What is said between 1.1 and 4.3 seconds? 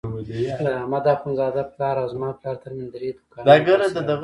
اخوندزاده پلار او زما پلار ترمنځ درې دوکانه فاصله وه.